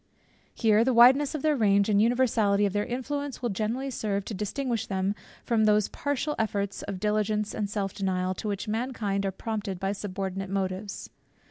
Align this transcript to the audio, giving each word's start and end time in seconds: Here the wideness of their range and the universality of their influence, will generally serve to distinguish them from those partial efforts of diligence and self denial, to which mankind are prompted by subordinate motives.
Here 0.55 0.83
the 0.83 0.95
wideness 0.95 1.35
of 1.35 1.43
their 1.43 1.55
range 1.55 1.87
and 1.87 1.99
the 1.99 2.03
universality 2.03 2.65
of 2.65 2.73
their 2.73 2.87
influence, 2.87 3.39
will 3.43 3.51
generally 3.51 3.91
serve 3.91 4.25
to 4.25 4.33
distinguish 4.33 4.87
them 4.87 5.13
from 5.43 5.65
those 5.65 5.89
partial 5.89 6.33
efforts 6.39 6.81
of 6.81 6.99
diligence 6.99 7.53
and 7.53 7.69
self 7.69 7.93
denial, 7.93 8.33
to 8.33 8.47
which 8.47 8.67
mankind 8.67 9.27
are 9.27 9.31
prompted 9.31 9.79
by 9.79 9.91
subordinate 9.91 10.49
motives. 10.49 11.11